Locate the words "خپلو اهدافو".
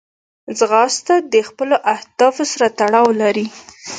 1.49-2.43